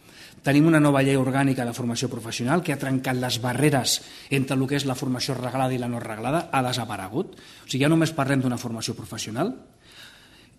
Tenim 0.44 0.66
una 0.68 0.82
nova 0.82 1.04
llei 1.06 1.20
orgànica 1.20 1.66
de 1.68 1.76
formació 1.78 2.10
professional 2.10 2.64
que 2.64 2.74
ha 2.74 2.80
trencat 2.82 3.20
les 3.20 3.40
barreres 3.44 4.00
entre 4.30 4.58
el 4.58 4.66
que 4.68 4.80
és 4.80 4.88
la 4.90 4.98
formació 4.98 5.38
reglada 5.38 5.74
i 5.74 5.80
la 5.80 5.92
no 5.92 6.02
reglada, 6.04 6.48
ha 6.52 6.64
desaparegut. 6.66 7.38
O 7.38 7.68
sigui, 7.68 7.84
ja 7.86 7.92
només 7.92 8.16
parlem 8.16 8.42
d'una 8.42 8.58
formació 8.58 8.98
professional 8.98 9.54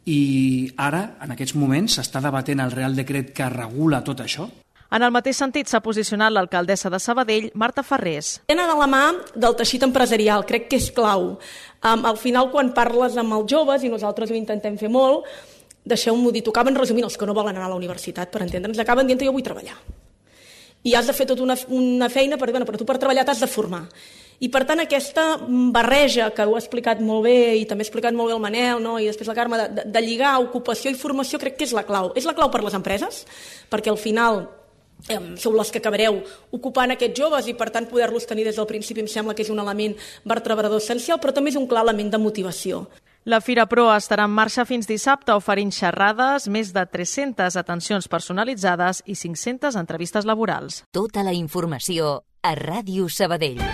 i 0.05 0.73
ara, 0.77 1.15
en 1.25 1.33
aquests 1.33 1.57
moments, 1.57 1.97
s'està 1.97 2.21
debatent 2.21 2.61
el 2.61 2.75
Real 2.75 2.97
Decret 2.97 3.33
que 3.37 3.49
regula 3.49 4.03
tot 4.05 4.21
això. 4.21 4.51
En 4.95 5.03
el 5.03 5.11
mateix 5.11 5.41
sentit 5.41 5.67
s'ha 5.67 5.81
posicionat 5.83 6.31
l'alcaldessa 6.31 6.91
de 6.93 7.01
Sabadell, 7.03 7.49
Marta 7.59 7.83
Ferrés. 7.83 8.37
Tenen 8.47 8.71
a 8.71 8.77
la 8.79 8.87
mà 8.87 9.03
del 9.35 9.57
teixit 9.59 9.83
empresarial, 9.83 10.45
crec 10.47 10.69
que 10.71 10.79
és 10.79 10.91
clau. 10.95 11.33
Um, 11.83 12.05
al 12.07 12.21
final, 12.21 12.53
quan 12.53 12.71
parles 12.77 13.17
amb 13.19 13.35
els 13.35 13.49
joves, 13.51 13.83
i 13.83 13.91
nosaltres 13.91 14.31
ho 14.31 14.37
intentem 14.39 14.77
fer 14.79 14.93
molt, 14.93 15.27
deixeu-m'ho 15.85 16.33
dir, 16.33 16.43
tocaven 16.45 16.77
resumint 16.77 17.07
els 17.07 17.19
que 17.21 17.29
no 17.29 17.37
volen 17.37 17.57
anar 17.57 17.69
a 17.69 17.75
la 17.75 17.79
universitat, 17.79 18.31
per 18.33 18.43
entendre'ns, 18.45 18.81
acaben 18.81 19.07
dient 19.07 19.21
jo 19.21 19.33
vull 19.33 19.45
treballar. 19.45 19.77
I 20.85 20.93
has 20.97 21.07
de 21.09 21.15
fer 21.17 21.25
tota 21.29 21.45
una, 21.45 21.57
una 21.73 22.11
feina, 22.13 22.37
per, 22.37 22.51
bueno, 22.53 22.67
però 22.69 22.81
tu 22.81 22.85
per 22.89 22.99
treballar 23.01 23.25
t'has 23.25 23.41
de 23.41 23.49
formar. 23.49 23.87
I 24.45 24.51
per 24.53 24.65
tant 24.69 24.83
aquesta 24.83 25.39
barreja, 25.73 26.29
que 26.35 26.45
ho 26.45 26.57
ha 26.57 26.61
explicat 26.61 27.01
molt 27.01 27.25
bé 27.25 27.55
i 27.61 27.65
també 27.71 27.85
ha 27.85 27.89
explicat 27.89 28.17
molt 28.17 28.29
bé 28.29 28.35
el 28.35 28.43
Manel 28.43 28.83
no? 28.83 28.99
i 28.99 29.07
després 29.09 29.31
la 29.31 29.37
Carme, 29.37 29.61
de, 29.61 29.69
de, 29.79 29.85
de 29.95 30.03
lligar 30.05 30.35
ocupació 30.43 30.91
i 30.91 30.99
formació 30.99 31.39
crec 31.41 31.57
que 31.61 31.69
és 31.69 31.73
la 31.77 31.87
clau. 31.87 32.11
És 32.19 32.27
la 32.29 32.35
clau 32.37 32.51
per 32.53 32.61
les 32.65 32.77
empreses, 32.77 33.23
perquè 33.73 33.93
al 33.93 34.01
final 34.01 34.43
eh, 35.09 35.21
sou 35.41 35.55
les 35.57 35.71
que 35.71 35.81
acabareu 35.81 36.21
ocupant 36.53 36.93
aquests 36.93 37.17
joves 37.21 37.49
i 37.49 37.57
per 37.57 37.71
tant 37.73 37.89
poder-los 37.89 38.27
tenir 38.29 38.45
des 38.49 38.59
del 38.59 38.69
principi 38.69 39.05
em 39.05 39.09
sembla 39.09 39.37
que 39.39 39.47
és 39.47 39.53
un 39.55 39.63
element 39.63 39.97
vertebrador 40.25 40.83
essencial, 40.83 41.23
però 41.23 41.33
també 41.33 41.55
és 41.55 41.61
un 41.61 41.71
clar 41.71 41.87
element 41.87 42.13
de 42.13 42.21
motivació. 42.21 42.85
La 43.25 43.41
Fira 43.41 43.65
Pro 43.65 43.87
estarà 43.89 44.27
en 44.29 44.35
marxa 44.37 44.67
fins 44.69 44.85
dissabte 44.85 45.33
oferint 45.33 45.71
xerrades, 45.73 46.45
més 46.53 46.75
de 46.77 46.83
300 46.85 47.57
atencions 47.57 48.09
personalitzades 48.13 49.01
i 49.09 49.17
500 49.17 49.81
entrevistes 49.81 50.29
laborals. 50.29 50.83
Tota 50.93 51.25
la 51.25 51.33
informació 51.33 52.19
a 52.45 52.53
Ràdio 52.61 53.09
Sabadell. 53.09 53.65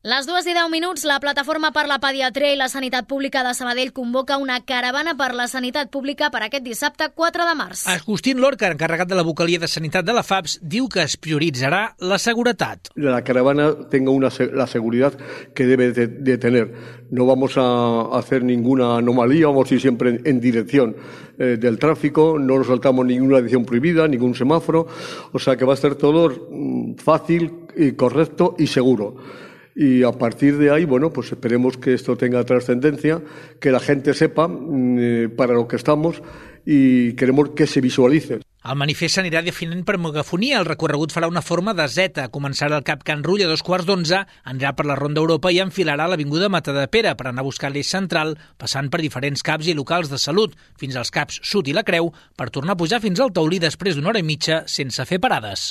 Les 0.00 0.24
dues 0.24 0.46
i 0.48 0.54
deu 0.56 0.70
minuts, 0.72 1.02
la 1.04 1.18
Plataforma 1.20 1.68
per 1.76 1.82
la 1.84 1.98
Pediatria 2.00 2.54
i 2.54 2.56
la 2.56 2.70
Sanitat 2.72 3.04
Pública 3.04 3.42
de 3.44 3.50
Sabadell 3.52 3.90
convoca 3.92 4.38
una 4.40 4.54
caravana 4.64 5.12
per 5.12 5.34
la 5.36 5.44
sanitat 5.44 5.90
pública 5.92 6.30
per 6.32 6.40
aquest 6.46 6.64
dissabte 6.64 7.10
4 7.12 7.44
de 7.44 7.56
març. 7.58 7.82
Agustín 7.84 8.40
Lorca, 8.40 8.70
encarregat 8.72 9.10
de 9.10 9.18
la 9.18 9.24
vocalia 9.28 9.60
de 9.60 9.68
Sanitat 9.68 10.06
de 10.08 10.14
la 10.16 10.22
FAPS, 10.24 10.54
diu 10.62 10.86
que 10.88 11.02
es 11.04 11.18
prioritzarà 11.20 11.82
la 12.00 12.16
seguretat. 12.16 12.88
La 12.96 13.20
caravana 13.20 13.74
tenga 13.92 14.14
una, 14.16 14.30
la 14.54 14.66
seguridad 14.66 15.18
que 15.52 15.66
debe 15.66 15.90
de, 15.92 16.06
de 16.06 16.38
tener. 16.38 16.72
No 17.10 17.26
vamos 17.26 17.58
a 17.58 18.16
hacer 18.16 18.42
ninguna 18.42 18.96
anomalía, 18.96 19.48
vamos 19.48 19.70
a 19.70 19.74
ir 19.74 19.82
siempre 19.82 20.16
en, 20.16 20.22
en 20.24 20.40
dirección 20.40 20.96
eh, 21.38 21.58
del 21.60 21.78
tráfico, 21.78 22.38
no 22.38 22.56
nos 22.56 22.68
saltamos 22.68 23.04
ninguna 23.04 23.36
dirección 23.36 23.66
prohibida, 23.66 24.08
ningún 24.08 24.34
semáforo, 24.34 24.86
o 25.30 25.38
sea 25.38 25.58
que 25.58 25.66
va 25.66 25.74
a 25.74 25.76
ser 25.76 25.96
todo 25.96 26.30
mm, 26.30 26.94
fácil 26.94 27.66
y 27.76 27.92
correcto 27.92 28.54
y 28.56 28.66
seguro 28.66 29.49
y 29.82 30.02
a 30.02 30.12
partir 30.12 30.58
de 30.58 30.70
ahí, 30.70 30.84
bueno, 30.84 31.10
pues 31.10 31.32
esperemos 31.32 31.78
que 31.78 31.94
esto 31.94 32.14
tenga 32.14 32.44
trascendencia, 32.44 33.22
que 33.60 33.70
la 33.70 33.80
gente 33.80 34.12
sepa 34.12 34.46
mm, 34.46 34.98
eh, 34.98 35.28
para 35.30 35.54
lo 35.54 35.66
que 35.68 35.76
estamos 35.76 36.20
i 36.66 37.14
queremos 37.16 37.50
que 37.56 37.66
se 37.66 37.80
visualice. 37.80 38.42
El 38.60 38.76
manifest 38.76 39.16
s'anirà 39.16 39.40
definint 39.40 39.86
per 39.88 39.96
megafonia. 39.96 40.58
El 40.60 40.66
recorregut 40.68 41.14
farà 41.16 41.30
una 41.32 41.40
forma 41.40 41.72
de 41.72 41.86
Z. 41.88 42.26
Començarà 42.28 42.76
al 42.76 42.84
Cap 42.84 43.06
Can 43.08 43.24
Rull 43.24 43.46
a 43.46 43.48
dos 43.48 43.64
quarts 43.64 43.88
d'onze, 43.88 44.20
anirà 44.44 44.74
per 44.76 44.84
la 44.84 44.98
Ronda 45.00 45.24
Europa 45.24 45.48
i 45.48 45.62
enfilarà 45.64 46.10
l'Avinguda 46.12 46.52
Matadepera 46.52 47.14
per 47.16 47.30
anar 47.30 47.40
a 47.40 47.48
buscar 47.48 47.72
l'eix 47.72 47.88
central, 47.88 48.36
passant 48.60 48.92
per 48.92 49.00
diferents 49.00 49.40
caps 49.40 49.72
i 49.72 49.74
locals 49.78 50.12
de 50.12 50.20
salut, 50.20 50.52
fins 50.76 51.00
als 51.00 51.08
caps 51.08 51.40
Sud 51.40 51.72
i 51.72 51.74
la 51.74 51.86
Creu, 51.88 52.12
per 52.36 52.50
tornar 52.52 52.76
a 52.76 52.82
pujar 52.84 53.00
fins 53.00 53.24
al 53.24 53.32
taulí 53.32 53.58
després 53.64 53.96
d'una 53.96 54.12
hora 54.12 54.20
i 54.20 54.28
mitja 54.28 54.66
sense 54.68 55.08
fer 55.08 55.24
parades. 55.24 55.70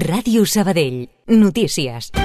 Ràdio 0.00 0.46
Sabadell. 0.46 1.08
Notícies. 1.26 2.21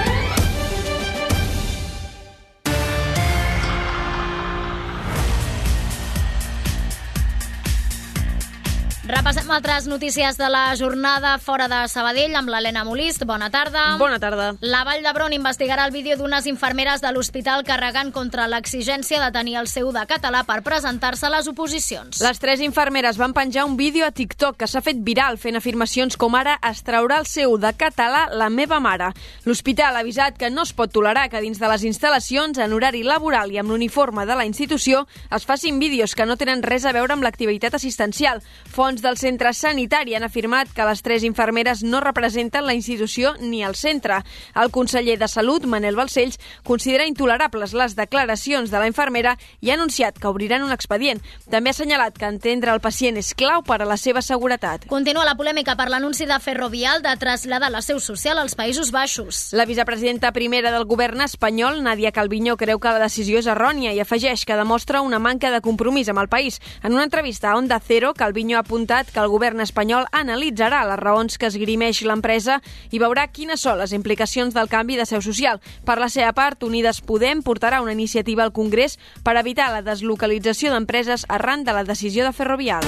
Altres 9.58 9.88
notícies 9.88 10.38
de 10.38 10.50
la 10.50 10.76
jornada 10.76 11.40
fora 11.40 11.66
de 11.68 11.80
Sabadell 11.90 12.36
amb 12.38 12.52
l'Helena 12.54 12.84
Molist. 12.86 13.24
Bona 13.26 13.48
tarda. 13.50 13.96
Bona 13.98 14.20
tarda. 14.22 14.52
La 14.62 14.84
Vall 14.86 15.02
d'Hebron 15.02 15.34
investigarà 15.34 15.88
el 15.88 15.94
vídeo 15.96 16.14
d'unes 16.20 16.46
infermeres 16.46 17.02
de 17.02 17.10
l'hospital 17.10 17.64
carregant 17.66 18.12
contra 18.14 18.46
l'exigència 18.46 19.18
de 19.18 19.32
tenir 19.34 19.56
el 19.58 19.66
seu 19.66 19.90
de 19.96 20.04
català 20.06 20.44
per 20.46 20.60
presentar-se 20.62 21.26
a 21.26 21.32
les 21.34 21.50
oposicions. 21.50 22.22
Les 22.22 22.38
tres 22.38 22.62
infermeres 22.62 23.18
van 23.18 23.34
penjar 23.34 23.64
un 23.66 23.80
vídeo 23.82 24.06
a 24.06 24.12
TikTok 24.12 24.60
que 24.62 24.68
s'ha 24.70 24.84
fet 24.86 25.00
viral 25.02 25.40
fent 25.42 25.58
afirmacions 25.58 26.20
com 26.22 26.38
ara 26.38 26.60
es 26.70 26.84
traurà 26.86 27.18
el 27.18 27.26
seu 27.26 27.58
de 27.58 27.74
català 27.74 28.28
la 28.30 28.52
meva 28.54 28.78
mare. 28.80 29.10
L'hospital 29.50 29.98
ha 29.98 30.06
avisat 30.06 30.38
que 30.38 30.52
no 30.54 30.68
es 30.70 30.76
pot 30.78 30.94
tolerar 30.94 31.32
que 31.34 31.42
dins 31.42 31.58
de 31.58 31.72
les 31.74 31.88
instal·lacions, 31.90 32.62
en 32.62 32.78
horari 32.78 33.02
laboral 33.02 33.50
i 33.50 33.58
amb 33.58 33.74
l'uniforme 33.74 34.30
de 34.30 34.38
la 34.38 34.46
institució, 34.46 35.08
es 35.34 35.50
facin 35.50 35.82
vídeos 35.82 36.14
que 36.14 36.30
no 36.30 36.38
tenen 36.38 36.62
res 36.62 36.86
a 36.86 36.94
veure 36.94 37.18
amb 37.18 37.26
l'activitat 37.26 37.74
assistencial. 37.74 38.46
Fons 38.70 39.02
del 39.02 39.18
centre 39.18 39.47
sanitari 39.54 40.16
han 40.16 40.26
afirmat 40.28 40.72
que 40.74 40.86
les 40.88 41.02
tres 41.06 41.24
infermeres 41.24 41.84
no 41.84 42.02
representen 42.02 42.66
la 42.66 42.74
institució 42.74 43.36
ni 43.40 43.64
el 43.64 43.76
centre. 43.76 44.22
El 44.56 44.72
conseller 44.72 45.18
de 45.20 45.28
Salut, 45.28 45.66
Manel 45.66 45.96
Balcells, 45.96 46.40
considera 46.64 47.08
intolerables 47.08 47.74
les 47.74 47.96
declaracions 47.96 48.72
de 48.72 48.80
la 48.80 48.88
infermera 48.88 49.38
i 49.62 49.72
ha 49.72 49.78
anunciat 49.78 50.18
que 50.20 50.28
obriran 50.28 50.64
un 50.64 50.74
expedient. 50.76 51.22
També 51.52 51.72
ha 51.72 51.76
assenyalat 51.76 52.18
que 52.18 52.30
entendre 52.30 52.74
el 52.74 52.82
pacient 52.82 53.18
és 53.18 53.34
clau 53.38 53.64
per 53.64 53.82
a 53.82 53.90
la 53.90 53.98
seva 53.98 54.22
seguretat. 54.22 54.88
Continua 54.88 55.26
la 55.28 55.38
polèmica 55.38 55.76
per 55.78 55.90
l'anunci 55.92 56.26
de 56.26 56.40
Ferrovial 56.40 57.02
de 57.06 57.16
traslladar 57.18 57.72
la 57.72 57.82
seu 57.82 58.00
social 58.00 58.40
als 58.40 58.56
Països 58.58 58.92
Baixos. 58.92 59.54
La 59.54 59.66
vicepresidenta 59.66 60.32
primera 60.32 60.72
del 60.72 60.86
govern 60.86 61.22
espanyol, 61.22 61.84
Nadia 61.84 62.12
Calviño, 62.12 62.58
creu 62.58 62.80
que 62.80 62.94
la 62.94 63.04
decisió 63.04 63.40
és 63.40 63.48
errònia 63.48 63.94
i 63.94 64.02
afegeix 64.04 64.46
que 64.46 64.58
demostra 64.58 65.02
una 65.06 65.20
manca 65.20 65.52
de 65.54 65.62
compromís 65.62 66.10
amb 66.10 66.24
el 66.24 66.30
país. 66.30 66.62
En 66.84 66.94
una 66.94 67.04
entrevista 67.04 67.52
a 67.52 67.58
Onda 67.58 67.80
Cero, 67.80 68.14
Calviño 68.14 68.58
ha 68.58 68.66
apuntat 68.66 69.12
que 69.12 69.20
el 69.20 69.27
govern 69.28 69.62
espanyol 69.64 70.08
analitzarà 70.12 70.84
les 70.90 71.00
raons 71.00 71.38
que 71.38 71.50
esgrimeix 71.52 72.02
l'empresa 72.08 72.60
i 72.92 73.02
veurà 73.04 73.28
quines 73.28 73.62
són 73.62 73.78
les 73.82 73.94
implicacions 73.94 74.56
del 74.56 74.72
canvi 74.72 74.98
de 74.98 75.06
seu 75.06 75.22
social. 75.22 75.62
Per 75.86 75.98
la 76.00 76.10
seva 76.10 76.34
part, 76.34 76.64
Unides 76.64 77.02
Podem 77.02 77.44
portarà 77.44 77.82
una 77.82 77.94
iniciativa 77.96 78.44
al 78.44 78.56
Congrés 78.56 78.98
per 79.24 79.38
evitar 79.38 79.70
la 79.74 79.84
deslocalització 79.86 80.74
d'empreses 80.74 81.28
arran 81.30 81.64
de 81.64 81.76
la 81.76 81.84
decisió 81.84 82.26
de 82.26 82.34
Ferrovial. 82.34 82.84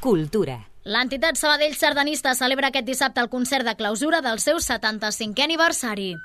Cultura. 0.00 0.58
L'entitat 0.82 1.38
Sabadell 1.38 1.76
Sardanista 1.78 2.34
celebra 2.34 2.72
aquest 2.72 2.88
dissabte 2.88 3.22
el 3.22 3.30
concert 3.30 3.68
de 3.68 3.76
clausura 3.78 4.20
del 4.20 4.42
seu 4.42 4.58
75è 4.58 5.44
aniversari. 5.46 6.16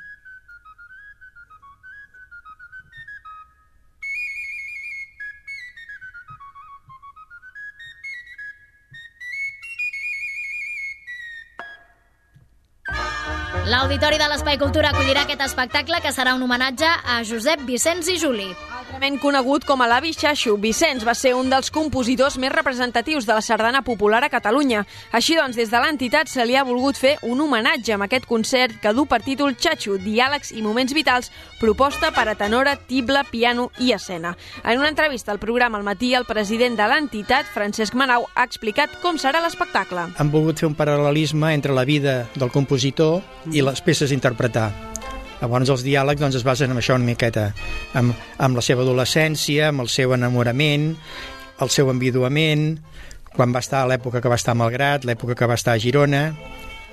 L'Auditori 13.87 14.17
de 14.19 14.25
l'Espai 14.27 14.57
Cultura 14.59 14.89
acollirà 14.91 15.21
aquest 15.23 15.39
espectacle 15.45 16.01
que 16.03 16.11
serà 16.11 16.33
un 16.35 16.41
homenatge 16.43 16.89
a 17.13 17.21
Josep 17.29 17.61
Vicenç 17.69 18.09
i 18.11 18.17
Juli. 18.19 18.49
Altrament 18.97 19.21
conegut 19.21 19.61
com 19.61 19.83
a 19.83 19.85
l'avi 19.85 20.09
Xaixo, 20.09 20.55
Vicenç 20.57 21.03
va 21.05 21.13
ser 21.13 21.35
un 21.37 21.51
dels 21.51 21.67
compositors 21.69 22.39
més 22.41 22.49
representatius 22.49 23.27
de 23.27 23.35
la 23.37 23.43
sardana 23.45 23.83
popular 23.85 24.23
a 24.25 24.29
Catalunya. 24.33 24.79
Així 25.13 25.35
doncs, 25.37 25.53
des 25.53 25.69
de 25.69 25.77
l'entitat 25.83 26.31
se 26.31 26.41
li 26.49 26.57
ha 26.57 26.63
volgut 26.65 26.97
fer 26.97 27.11
un 27.21 27.43
homenatge 27.45 27.93
amb 27.93 28.07
aquest 28.07 28.25
concert 28.25 28.73
que 28.81 28.95
du 28.97 29.05
per 29.05 29.21
títol 29.21 29.53
Xaixo, 29.53 29.99
diàlegs 30.01 30.49
i 30.49 30.65
moments 30.65 30.97
vitals, 30.97 31.29
proposta 31.61 32.09
per 32.09 32.25
a 32.25 32.35
tenora, 32.41 32.73
tible, 32.89 33.21
piano 33.29 33.69
i 33.77 33.93
escena. 33.93 34.33
En 34.63 34.81
una 34.81 34.89
entrevista 34.89 35.29
al 35.29 35.37
programa 35.45 35.77
al 35.77 35.85
matí, 35.85 36.15
el 36.17 36.25
president 36.25 36.81
de 36.81 36.89
l'entitat, 36.89 37.45
Francesc 37.53 37.93
Manau, 37.93 38.25
ha 38.33 38.49
explicat 38.49 38.97
com 39.05 39.21
serà 39.21 39.45
l'espectacle. 39.45 40.09
Han 40.17 40.33
volgut 40.33 40.57
fer 40.57 40.73
un 40.73 40.79
paral·lelisme 40.81 41.53
entre 41.53 41.77
la 41.77 41.85
vida 41.85 42.23
del 42.33 42.49
compositor 42.49 43.21
i 43.53 43.61
les 43.61 43.85
peces 43.85 44.09
a 44.09 44.17
interpretar. 44.17 44.71
Llavors 45.41 45.69
els 45.69 45.83
diàlegs 45.85 46.21
doncs, 46.21 46.37
es 46.39 46.45
basen 46.45 46.73
en 46.73 46.81
això 46.81 46.95
una 46.97 47.05
miqueta, 47.05 47.51
amb, 47.93 48.15
amb 48.41 48.57
la 48.57 48.63
seva 48.65 48.81
adolescència, 48.85 49.69
amb 49.69 49.85
el 49.85 49.91
seu 49.93 50.15
enamorament, 50.15 50.95
el 51.61 51.73
seu 51.73 51.91
enviduament, 51.93 52.71
quan 53.35 53.53
va 53.53 53.61
estar 53.61 53.83
a 53.83 53.89
l'època 53.89 54.21
que 54.21 54.31
va 54.31 54.39
estar 54.39 54.55
a 54.55 54.59
Malgrat, 54.59 55.05
l'època 55.05 55.37
que 55.37 55.49
va 55.49 55.57
estar 55.59 55.75
a 55.77 55.81
Girona, 55.81 56.31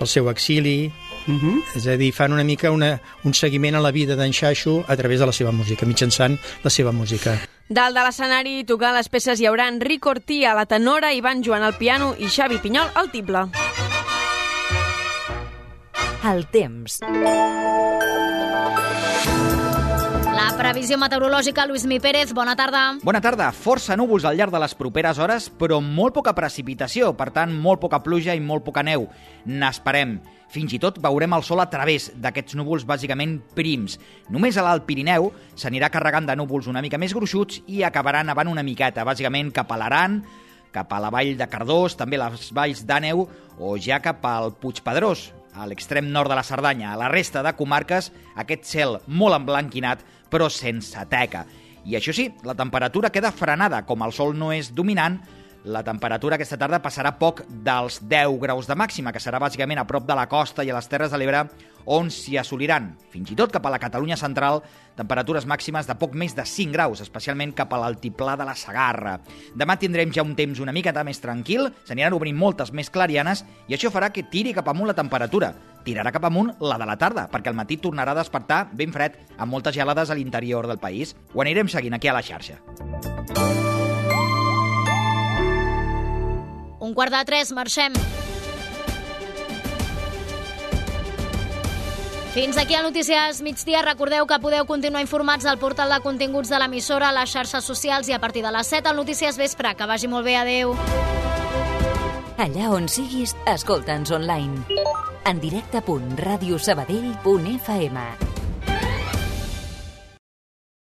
el 0.00 0.06
seu 0.06 0.30
exili... 0.30 0.92
Uh 1.26 1.32
-huh. 1.40 1.62
És 1.74 1.86
a 1.86 1.96
dir, 1.96 2.12
fan 2.12 2.32
una 2.32 2.44
mica 2.44 2.70
una, 2.70 3.00
un 3.24 3.32
seguiment 3.32 3.76
a 3.76 3.80
la 3.80 3.90
vida 3.90 4.14
d'en 4.14 4.30
Xaixo 4.30 4.84
a 4.86 4.94
través 4.94 5.20
de 5.20 5.26
la 5.26 5.32
seva 5.32 5.52
música, 5.52 5.86
mitjançant 5.86 6.38
la 6.62 6.70
seva 6.70 6.92
música. 6.92 7.40
Dalt 7.68 7.96
de 7.96 8.02
l'escenari, 8.04 8.64
tocant 8.64 8.94
les 8.94 9.08
peces 9.08 9.40
hi 9.40 9.46
haurà 9.46 9.68
Enric 9.68 10.04
Ortí 10.04 10.44
a 10.44 10.52
la 10.54 10.66
tenora, 10.66 11.14
Ivan 11.14 11.42
Joan 11.42 11.62
al 11.62 11.78
piano 11.78 12.14
i 12.18 12.26
Xavi 12.28 12.58
Pinyol 12.58 12.90
al 12.94 13.10
tible. 13.10 13.48
El 16.24 16.46
temps. 16.48 17.00
Previsió 20.54 20.96
meteorològica, 21.02 21.64
Lluís 21.66 21.82
Mi 21.90 21.98
Pérez, 22.00 22.30
bona 22.32 22.54
tarda. 22.54 22.94
Bona 23.02 23.20
tarda. 23.20 23.48
Força 23.52 23.96
núvols 23.98 24.24
al 24.24 24.38
llarg 24.38 24.54
de 24.54 24.60
les 24.62 24.74
properes 24.78 25.18
hores, 25.18 25.48
però 25.50 25.80
molt 25.82 26.14
poca 26.14 26.32
precipitació, 26.36 27.10
per 27.18 27.32
tant, 27.34 27.50
molt 27.50 27.82
poca 27.82 27.98
pluja 28.04 28.36
i 28.38 28.40
molt 28.40 28.64
poca 28.64 28.84
neu. 28.86 29.08
N'esperem. 29.50 30.20
Fins 30.54 30.76
i 30.76 30.78
tot 30.78 31.00
veurem 31.02 31.34
el 31.34 31.42
sol 31.42 31.58
a 31.58 31.66
través 31.70 32.12
d'aquests 32.14 32.54
núvols 32.54 32.86
bàsicament 32.86 33.40
prims. 33.58 33.98
Només 34.30 34.54
a 34.56 34.62
l'Alt 34.62 34.86
Pirineu 34.86 35.32
s'anirà 35.58 35.90
carregant 35.90 36.30
de 36.30 36.38
núvols 36.38 36.70
una 36.70 36.82
mica 36.84 37.00
més 37.02 37.14
gruixuts 37.16 37.64
i 37.66 37.82
acabaran 37.82 38.30
nevant 38.30 38.52
una 38.52 38.62
miqueta, 38.62 39.04
bàsicament 39.04 39.50
cap 39.52 39.74
a 39.74 39.80
l'Aran, 39.82 40.20
cap 40.74 40.90
a 40.94 41.00
la 41.02 41.10
vall 41.10 41.36
de 41.38 41.48
Cardós, 41.50 41.98
també 41.98 42.18
les 42.18 42.50
valls 42.54 42.86
d'Àneu 42.86 43.26
o 43.58 43.76
ja 43.78 44.00
cap 44.02 44.22
al 44.26 44.54
Puig 44.58 44.82
Pedrós, 44.86 45.32
a 45.54 45.68
l'extrem 45.70 46.10
nord 46.10 46.30
de 46.30 46.38
la 46.38 46.46
Cerdanya. 46.46 46.92
A 46.92 46.98
la 46.98 47.10
resta 47.12 47.42
de 47.46 47.54
comarques, 47.58 48.10
aquest 48.34 48.66
cel 48.66 48.98
molt 49.06 49.38
emblanquinat, 49.38 50.02
però 50.34 50.50
sense 50.50 51.06
teca. 51.10 51.44
I 51.86 51.94
això 51.98 52.14
sí, 52.16 52.26
la 52.42 52.56
temperatura 52.58 53.12
queda 53.14 53.30
frenada, 53.30 53.84
com 53.86 54.02
el 54.02 54.14
sol 54.16 54.34
no 54.34 54.50
és 54.54 54.72
dominant, 54.74 55.20
la 55.64 55.82
temperatura 55.82 56.36
aquesta 56.36 56.58
tarda 56.60 56.82
passarà 56.84 57.14
poc 57.16 57.42
dels 57.48 58.02
10 58.04 58.36
graus 58.42 58.68
de 58.68 58.76
màxima, 58.76 59.12
que 59.12 59.22
serà 59.22 59.40
bàsicament 59.40 59.80
a 59.80 59.86
prop 59.88 60.04
de 60.06 60.16
la 60.16 60.26
costa 60.28 60.64
i 60.64 60.70
a 60.70 60.76
les 60.76 60.88
Terres 60.92 61.12
de 61.12 61.20
l'Ebre, 61.20 61.46
on 61.84 62.10
s'hi 62.12 62.36
assoliran, 62.40 62.90
fins 63.12 63.32
i 63.32 63.36
tot 63.36 63.52
cap 63.52 63.64
a 63.66 63.72
la 63.72 63.80
Catalunya 63.80 64.16
central, 64.20 64.62
temperatures 64.96 65.48
màximes 65.48 65.88
de 65.88 65.96
poc 66.00 66.14
més 66.20 66.36
de 66.36 66.44
5 66.48 66.72
graus, 66.72 67.00
especialment 67.00 67.54
cap 67.56 67.72
a 67.72 67.80
l'altiplà 67.80 68.36
de 68.40 68.46
la 68.48 68.54
Sagarra. 68.56 69.18
Demà 69.56 69.78
tindrem 69.80 70.12
ja 70.12 70.24
un 70.24 70.36
temps 70.36 70.60
una 70.60 70.72
miqueta 70.72 71.04
més 71.04 71.20
tranquil, 71.24 71.70
s'aniran 71.88 72.16
obrint 72.16 72.36
moltes 72.36 72.72
més 72.72 72.92
clarianes 72.92 73.44
i 73.68 73.76
això 73.76 73.92
farà 73.92 74.12
que 74.12 74.28
tiri 74.28 74.54
cap 74.56 74.68
amunt 74.68 74.92
la 74.92 74.96
temperatura. 75.00 75.54
Tirarà 75.84 76.12
cap 76.12 76.24
amunt 76.28 76.54
la 76.60 76.78
de 76.80 76.88
la 76.88 76.96
tarda, 77.00 77.26
perquè 77.32 77.52
al 77.52 77.58
matí 77.58 77.80
tornarà 77.80 78.12
a 78.12 78.20
despertar 78.20 78.66
ben 78.72 78.92
fred 78.92 79.16
amb 79.36 79.52
moltes 79.52 79.76
gelades 79.76 80.12
a 80.12 80.16
l'interior 80.16 80.68
del 80.68 80.80
país. 80.80 81.16
Ho 81.34 81.44
anirem 81.44 81.68
seguint 81.68 81.96
aquí 81.96 82.08
a 82.08 82.16
la 82.16 82.24
xarxa. 82.24 82.60
Un 86.84 86.92
quart 86.92 87.08
de 87.14 87.22
tres, 87.24 87.48
marxem. 87.56 87.94
Fins 92.34 92.58
aquí 92.58 92.74
a 92.74 92.82
Notícies 92.82 93.40
Migdia. 93.40 93.80
Recordeu 93.86 94.26
que 94.26 94.38
podeu 94.42 94.66
continuar 94.68 95.00
informats 95.00 95.46
al 95.46 95.58
portal 95.62 95.88
de 95.94 96.00
continguts 96.04 96.50
de 96.52 96.58
l'emissora, 96.60 97.08
a 97.08 97.16
les 97.16 97.32
xarxes 97.32 97.64
socials 97.64 98.08
i 98.10 98.12
a 98.12 98.20
partir 98.20 98.42
de 98.44 98.52
les 98.52 98.66
7 98.68 98.88
al 98.90 98.96
Notícies 99.00 99.38
Vespre. 99.40 99.72
Que 99.78 99.88
vagi 99.88 100.08
molt 100.12 100.28
bé. 100.28 100.36
Adeu. 100.42 100.76
Allà 102.36 102.68
on 102.74 102.88
siguis, 102.90 103.36
escolta'ns 103.48 104.10
online. 104.12 104.64
En 105.24 105.40
directe.radiosabadell.fm 105.40 108.23